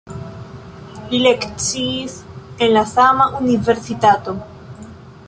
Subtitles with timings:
[1.11, 2.15] Li lekciis
[2.67, 4.39] en la sama universitato.